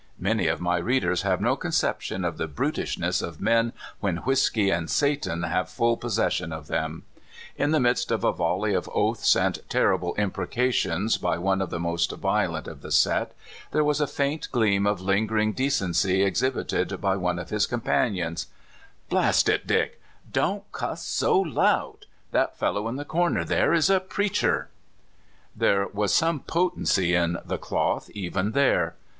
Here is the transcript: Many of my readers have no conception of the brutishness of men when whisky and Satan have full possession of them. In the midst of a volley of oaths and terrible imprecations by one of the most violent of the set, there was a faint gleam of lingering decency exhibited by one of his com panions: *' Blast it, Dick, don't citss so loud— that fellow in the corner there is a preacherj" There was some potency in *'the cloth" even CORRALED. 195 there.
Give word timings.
Many 0.17 0.47
of 0.47 0.59
my 0.59 0.77
readers 0.77 1.21
have 1.21 1.39
no 1.41 1.55
conception 1.55 2.25
of 2.25 2.39
the 2.39 2.47
brutishness 2.47 3.21
of 3.21 3.39
men 3.39 3.71
when 3.99 4.17
whisky 4.17 4.71
and 4.71 4.89
Satan 4.89 5.43
have 5.43 5.69
full 5.69 5.95
possession 5.95 6.51
of 6.51 6.65
them. 6.65 7.03
In 7.55 7.69
the 7.69 7.79
midst 7.79 8.09
of 8.09 8.23
a 8.23 8.31
volley 8.33 8.73
of 8.73 8.89
oaths 8.95 9.35
and 9.35 9.59
terrible 9.69 10.15
imprecations 10.17 11.19
by 11.19 11.37
one 11.37 11.61
of 11.61 11.69
the 11.69 11.79
most 11.79 12.11
violent 12.13 12.67
of 12.67 12.81
the 12.81 12.89
set, 12.91 13.35
there 13.73 13.83
was 13.83 14.01
a 14.01 14.07
faint 14.07 14.49
gleam 14.51 14.87
of 14.87 15.01
lingering 15.01 15.53
decency 15.53 16.23
exhibited 16.23 16.99
by 16.99 17.15
one 17.15 17.37
of 17.37 17.51
his 17.51 17.67
com 17.67 17.81
panions: 17.81 18.47
*' 18.75 19.09
Blast 19.11 19.47
it, 19.47 19.67
Dick, 19.67 20.01
don't 20.33 20.63
citss 20.71 20.97
so 20.97 21.39
loud— 21.39 22.07
that 22.31 22.57
fellow 22.57 22.87
in 22.87 22.95
the 22.95 23.05
corner 23.05 23.43
there 23.43 23.71
is 23.71 23.87
a 23.87 23.99
preacherj" 23.99 24.65
There 25.55 25.87
was 25.93 26.11
some 26.11 26.39
potency 26.39 27.13
in 27.13 27.37
*'the 27.45 27.59
cloth" 27.59 28.09
even 28.15 28.51
CORRALED. 28.51 28.55
195 28.55 28.55
there. 28.55 28.95